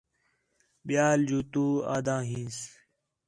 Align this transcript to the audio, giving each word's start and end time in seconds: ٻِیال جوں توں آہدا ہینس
ٻِیال 0.85 1.19
جوں 1.27 1.43
توں 1.51 1.71
آہدا 1.93 2.15
ہینس 2.29 2.57